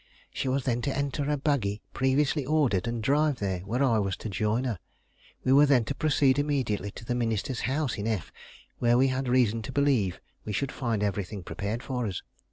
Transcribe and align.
She 0.33 0.47
was 0.47 0.63
then 0.63 0.81
to 0.81 0.97
enter 0.97 1.29
a 1.29 1.37
buggy 1.37 1.79
previously 1.93 2.43
ordered, 2.43 2.87
and 2.87 3.03
drive 3.03 3.37
here, 3.37 3.59
where 3.59 3.83
I 3.83 3.99
was 3.99 4.17
to 4.17 4.29
join 4.29 4.63
her. 4.63 4.79
We 5.43 5.53
were 5.53 5.67
then 5.67 5.85
to 5.85 5.93
proceed 5.93 6.39
immediately 6.39 6.89
to 6.89 7.05
the 7.05 7.13
minister's 7.13 7.59
house 7.69 7.99
in 7.99 8.07
F, 8.07 8.31
where 8.79 8.97
we 8.97 9.09
had 9.09 9.27
reason 9.27 9.61
to 9.61 9.71
believe 9.71 10.19
we 10.43 10.53
should 10.53 10.71
find 10.71 11.03
everything 11.03 11.43
prepared 11.43 11.83
for 11.83 12.07
us. 12.07 12.23